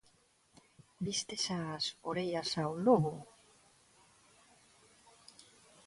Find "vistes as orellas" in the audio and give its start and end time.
1.05-2.51